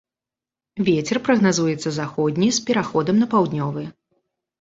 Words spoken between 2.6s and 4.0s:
пераходам на паўднёвы.